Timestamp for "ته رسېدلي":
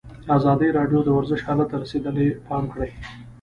1.71-2.27